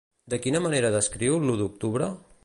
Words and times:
De 0.33 0.37
quina 0.45 0.61
manera 0.67 0.91
descriu 0.95 1.37
l'U 1.45 1.57
d'Octubre? 1.61 2.09